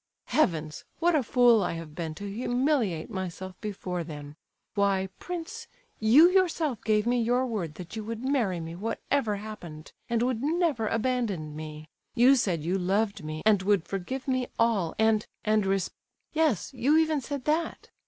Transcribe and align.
Heavens! 0.29 0.83
what 0.97 1.13
a 1.13 1.21
fool 1.21 1.61
I 1.61 1.73
have 1.73 1.93
been 1.93 2.15
to 2.15 2.25
humiliate 2.27 3.11
myself 3.11 3.53
before 3.61 4.03
them! 4.03 4.35
Why, 4.73 5.09
prince, 5.19 5.67
you 5.99 6.27
yourself 6.27 6.83
gave 6.83 7.05
me 7.05 7.21
your 7.21 7.45
word 7.45 7.75
that 7.75 7.95
you 7.95 8.03
would 8.05 8.23
marry 8.25 8.59
me 8.59 8.73
whatever 8.73 9.35
happened, 9.35 9.91
and 10.09 10.23
would 10.23 10.41
never 10.41 10.87
abandon 10.87 11.55
me. 11.55 11.87
You 12.15 12.35
said 12.35 12.63
you 12.63 12.79
loved 12.79 13.23
me 13.23 13.43
and 13.45 13.61
would 13.61 13.85
forgive 13.87 14.27
me 14.27 14.47
all, 14.57 14.95
and—and 14.97 15.65
resp—yes, 15.65 16.73
you 16.73 16.97
even 16.97 17.21
said 17.21 17.45
that! 17.45 17.91